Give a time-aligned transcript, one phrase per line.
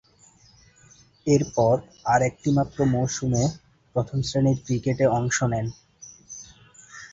[1.27, 1.75] এরপর
[2.05, 3.43] আর একটিমাত্র মৌসুমে
[3.95, 5.67] প্রথম-শ্রেণীর ক্রিকেটে অংশ নেন।